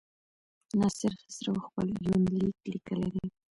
ناصر 0.79 1.11
خسرو 1.21 1.53
خپل 1.65 1.87
يونليک 2.05 2.55
ليکلی 2.71 3.09
دی. 3.13 3.25